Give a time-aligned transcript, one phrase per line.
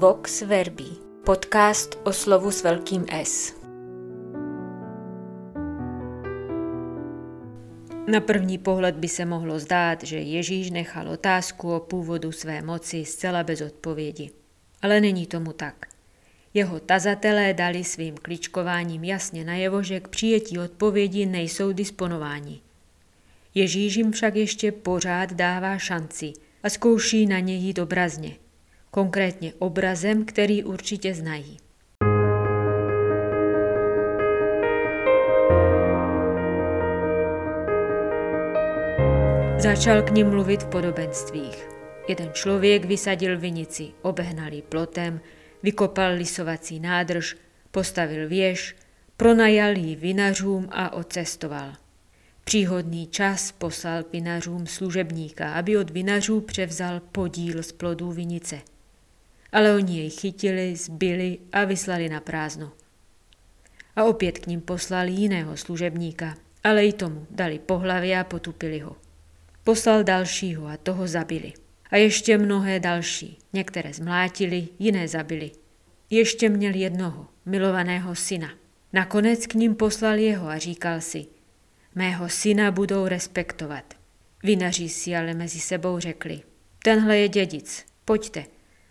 [0.00, 0.84] Vox Verbi,
[1.24, 3.54] podcast o slovu s velkým S.
[8.12, 13.04] Na první pohled by se mohlo zdát, že Ježíš nechal otázku o původu své moci
[13.04, 14.30] zcela bez odpovědi.
[14.82, 15.86] Ale není tomu tak.
[16.54, 22.60] Jeho tazatelé dali svým kličkováním jasně najevo, že k přijetí odpovědi nejsou disponováni.
[23.54, 26.32] Ježíš jim však ještě pořád dává šanci
[26.62, 28.36] a zkouší na ně jít obrazně–
[28.90, 31.58] konkrétně obrazem, který určitě znají.
[39.58, 41.68] Začal k ním mluvit v podobenstvích.
[42.08, 45.20] Jeden člověk vysadil vinici, obehnal ji plotem,
[45.62, 47.36] vykopal lisovací nádrž,
[47.70, 48.76] postavil věž,
[49.16, 51.72] pronajal ji vinařům a odcestoval.
[52.44, 58.58] Příhodný čas poslal vinařům služebníka, aby od vinařů převzal podíl z plodů vinice–
[59.52, 62.72] ale oni jej chytili, zbyli a vyslali na prázdno.
[63.96, 68.78] A opět k ním poslali jiného služebníka, ale i tomu dali po hlavě a potupili
[68.78, 68.96] ho.
[69.64, 71.52] Poslal dalšího a toho zabili.
[71.90, 73.38] A ještě mnohé další.
[73.52, 75.50] Některé zmlátili, jiné zabili.
[76.10, 78.50] Ještě měl jednoho, milovaného syna.
[78.92, 81.26] Nakonec k ním poslal jeho a říkal si,
[81.94, 83.94] mého syna budou respektovat.
[84.42, 86.40] Vinaři si ale mezi sebou řekli,
[86.82, 88.44] tenhle je dědic, pojďte,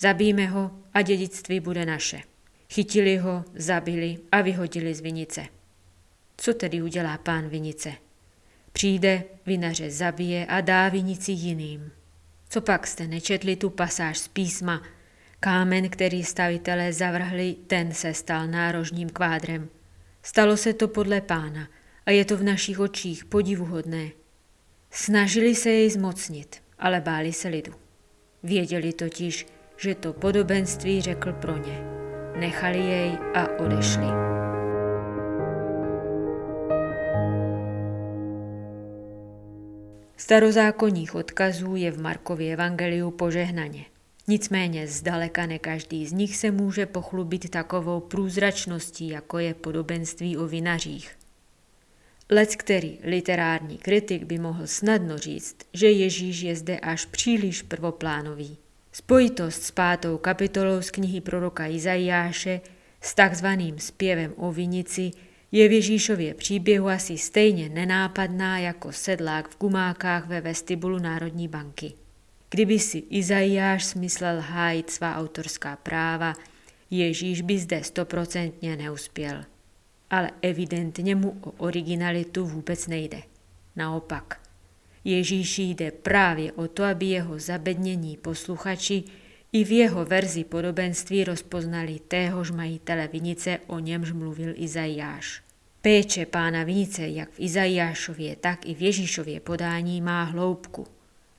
[0.00, 2.22] Zabijme ho a dědictví bude naše.
[2.72, 5.46] Chytili ho, zabili a vyhodili z vinice.
[6.36, 7.92] Co tedy udělá pán vinice?
[8.72, 11.92] Přijde, vinaře zabije a dá vinici jiným.
[12.48, 14.82] Co pak jste nečetli tu pasáž z písma?
[15.40, 19.68] Kámen, který stavitelé zavrhli, ten se stal nárožním kvádrem.
[20.22, 21.68] Stalo se to podle pána
[22.06, 24.10] a je to v našich očích podivuhodné.
[24.90, 27.72] Snažili se jej zmocnit, ale báli se lidu.
[28.42, 29.46] Věděli totiž,
[29.82, 31.84] že to podobenství řekl pro ně.
[32.36, 34.06] Nechali jej a odešli.
[40.16, 43.84] Starozákonních odkazů je v Markově evangeliu požehnaně.
[44.28, 50.46] Nicméně zdaleka ne každý z nich se může pochlubit takovou průzračností, jako je podobenství o
[50.46, 51.16] vinařích.
[52.30, 58.58] Lec který literární kritik by mohl snadno říct, že Ježíš je zde až příliš prvoplánový.
[59.00, 62.60] Spojitost s pátou kapitolou z knihy proroka Izajáše
[63.00, 65.10] s takzvaným zpěvem o vinici
[65.52, 71.92] je v Ježíšově příběhu asi stejně nenápadná jako sedlák v gumákách ve vestibulu Národní banky.
[72.50, 76.34] Kdyby si Izajáš smyslel hájit svá autorská práva,
[76.90, 79.44] Ježíš by zde stoprocentně neuspěl.
[80.10, 83.22] Ale evidentně mu o originalitu vůbec nejde.
[83.76, 84.39] Naopak–
[85.04, 89.04] Ježíši jde právě o to, aby jeho zabednění posluchači
[89.52, 95.42] i v jeho verzi podobenství rozpoznali téhož majitele vinice, o němž mluvil Izajáš.
[95.82, 100.86] Péče pána vinice, jak v Izajášově, tak i v Ježíšově podání má hloubku.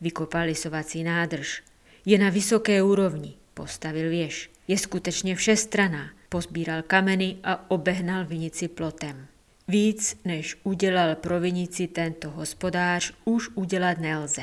[0.00, 1.62] Vykopal lisovací nádrž.
[2.06, 4.50] Je na vysoké úrovni, postavil věž.
[4.68, 9.26] Je skutečně všestraná, pozbíral kameny a obehnal vinici plotem.
[9.70, 14.42] Víc, než udělal provinici tento hospodář, už udělat nelze.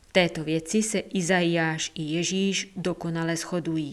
[0.00, 3.92] V této věci se Izajáš i Ježíš dokonale shodují.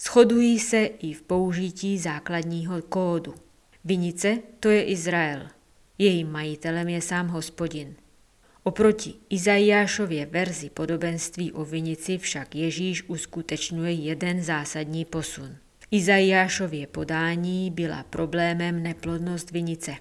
[0.00, 3.34] Shodují se i v použití základního kódu.
[3.84, 5.48] Vinice to je Izrael.
[5.98, 7.94] Jejím majitelem je sám hospodin.
[8.62, 15.56] Oproti Izajášově verzi podobenství o vinici však Ježíš uskutečňuje jeden zásadní posun.
[15.90, 19.94] Izajášově podání byla problémem neplodnost vinice.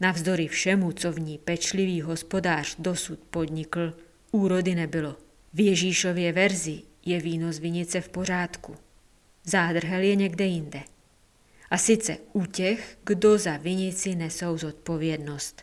[0.00, 3.94] Navzdory všemu, co v ní pečlivý hospodář dosud podnikl,
[4.32, 5.16] úrody nebylo.
[5.54, 8.76] V Ježíšově verzi je víno z vinice v pořádku.
[9.44, 10.80] Zádrhel je někde jinde.
[11.70, 15.62] A sice u těch, kdo za vinici nesou zodpovědnost.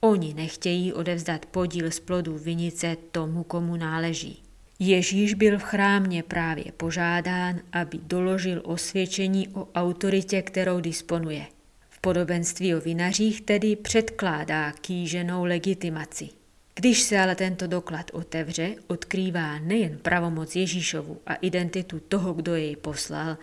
[0.00, 4.42] Oni nechtějí odevzdat podíl z plodů vinice tomu, komu náleží.
[4.82, 11.46] Ježíš byl v chrámě právě požádán, aby doložil osvědčení o autoritě, kterou disponuje.
[11.88, 16.28] V podobenství o vinařích tedy předkládá kýženou legitimaci.
[16.74, 22.76] Když se ale tento doklad otevře, odkrývá nejen pravomoc Ježíšovu a identitu toho, kdo jej
[22.76, 23.36] poslal,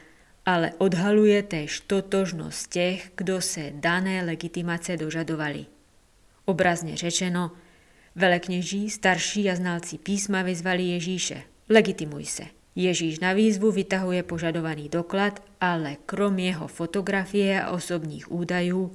[0.45, 5.66] ale odhaluje též totožnost těch, kdo se dané legitimace dožadovali.
[6.45, 7.51] Obrazně řečeno,
[8.18, 11.44] Velekněží, starší a znalci písma vyzvali Ježíše.
[11.69, 12.44] Legitimuj se.
[12.75, 18.92] Ježíš na výzvu vytahuje požadovaný doklad, ale krom jeho fotografie a osobních údajů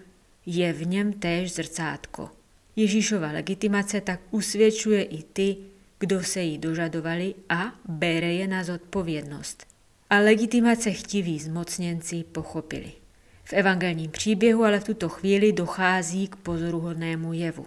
[0.47, 2.31] je v něm též zrcátko.
[2.77, 5.57] Ježíšova legitimace tak usvědčuje i ty,
[5.99, 9.67] kdo se jí dožadovali a bere je na zodpovědnost.
[10.11, 12.93] a legitimace chtiví zmocněnci pochopili.
[13.45, 17.67] V evangelním příběhu ale v tuto chvíli dochází k pozoruhodnému jevu.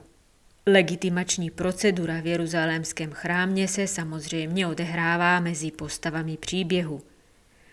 [0.68, 7.02] Legitimační procedura v jeruzalémském chrámě se samozřejmě odehrává mezi postavami příběhu.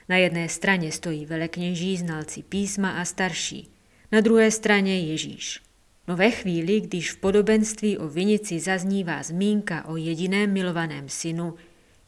[0.09, 3.71] Na jedné straně stojí velekněží, znalci písma a starší,
[4.13, 5.61] na druhé straně Ježíš.
[6.09, 11.55] No ve chvíli, když v podobenství o vinici zaznívá zmínka o jediném milovaném synu,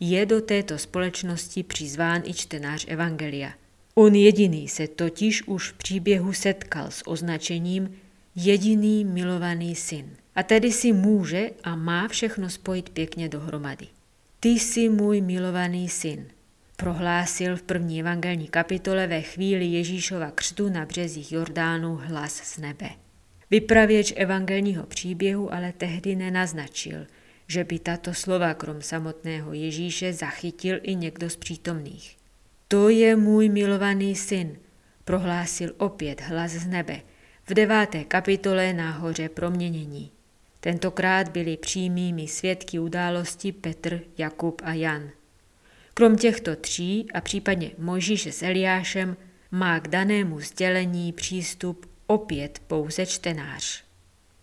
[0.01, 3.53] je do této společnosti přizván i čtenář Evangelia.
[3.95, 7.97] On jediný se totiž už v příběhu setkal s označením
[8.37, 10.17] jediný milovaný syn.
[10.35, 13.87] A tedy si může a má všechno spojit pěkně dohromady.
[14.41, 16.27] Ty jsi můj milovaný syn,
[16.77, 22.91] prohlásil v první evangelní kapitole ve chvíli Ježíšova křtu na březích Jordánu hlas z nebe.
[23.51, 27.07] Vypravěč evangelního příběhu ale tehdy nenaznačil,
[27.49, 32.17] že by tato slova krom samotného Ježíše zachytil i někdo z přítomných.
[32.69, 34.59] To je můj milovaný syn,
[35.05, 37.01] prohlásil opět hlas z nebe
[37.49, 40.14] v deváté kapitole nahoře proměnění.
[40.65, 45.11] Tentokrát byli přímými svědky události Petr, Jakub a Jan.
[45.95, 49.17] Krom těchto tří a případně Možíše s Eliášem
[49.51, 53.85] má k danému sdělení přístup opět pouze čtenář.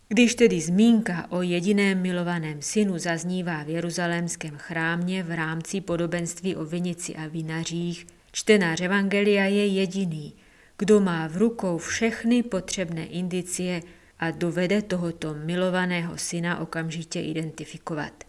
[0.08, 6.66] Když tedy zmínka o jediném milovaném synu zaznívá v jeruzalémském chrámě v rámci podobenství o
[6.66, 10.34] vinici a vinařích, čtenář Evangelia je jediný,
[10.78, 13.82] kdo má v rukou všechny potřebné indicie
[14.22, 18.24] a dovede tohoto milovaného syna okamžitě identifikovat.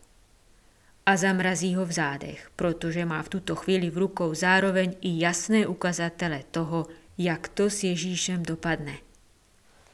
[1.06, 5.66] A zamrazí ho v zádech, protože má v tuto chvíli v rukou zároveň i jasné
[5.66, 6.86] ukazatele toho,
[7.18, 8.92] jak to s Ježíšem dopadne.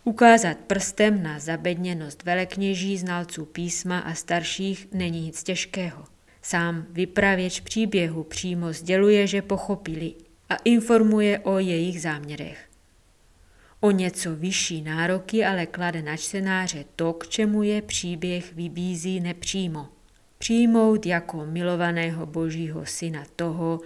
[0.04, 6.04] Ukázat prstem na zabedněnost velekněží, znalců písma a starších není nic těžkého.
[6.42, 10.14] Sám vypravěč příběhu přímo sděluje, že pochopili
[10.48, 12.67] a informuje o jejich záměrech.
[13.80, 19.88] O něco vyšší nároky ale klade na čtenáře to, k čemu je příběh vybízí nepřímo.
[20.38, 23.80] Přijmout jako milovaného božího syna toho,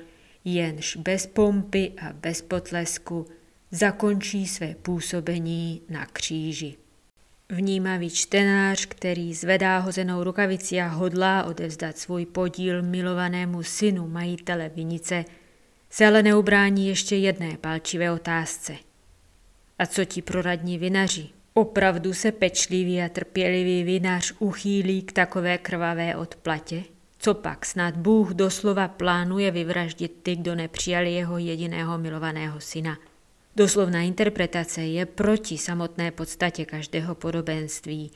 [0.44, 3.26] jenž bez pompy a bez potlesku
[3.70, 6.76] zakončí své působení na kříži.
[7.48, 15.24] Vnímavý čtenář, který zvedá hozenou rukavici a hodlá odevzdat svůj podíl milovanému synu majitele vinice,
[15.90, 18.76] se ale neubrání ještě jedné palčivé otázce.
[19.82, 21.28] A co ti proradní vinaři?
[21.54, 26.82] Opravdu se pečlivý a trpělivý vinař uchýlí k takové krvavé odplatě?
[27.18, 32.98] Co pak, snad Bůh doslova plánuje vyvraždit ty, kdo nepřijali jeho jediného milovaného syna–
[33.56, 38.10] Doslovná interpretace je proti samotné podstatě každého podobenství.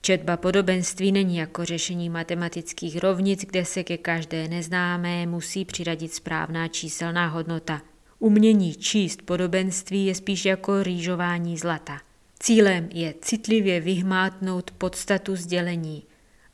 [0.00, 6.68] Četba podobenství není jako řešení matematických rovnic, kde se ke každé neznámé musí přiradit správná
[6.68, 7.82] číselná hodnota.
[8.24, 12.00] Umění číst podobenství je spíš jako rýžování zlata.
[12.40, 16.02] Cílem je citlivě vyhmátnout podstatu sdělení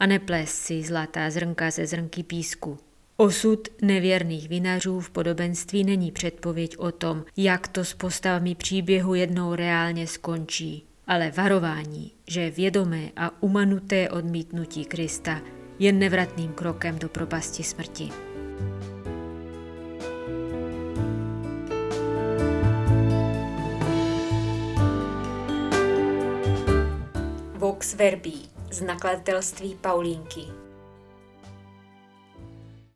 [0.00, 2.78] a neplést si zlatá zrnka ze zrnky písku.
[3.16, 9.54] Osud nevěrných vinařů v podobenství není předpověď o tom, jak to s postavami příběhu jednou
[9.54, 15.40] reálně skončí, ale varování, že vědomé a umanuté odmítnutí Krista
[15.78, 18.29] je nevratným krokem do propasti smrti.
[27.90, 28.32] Vox Verbi
[28.70, 30.59] z nakladatelství Paulínky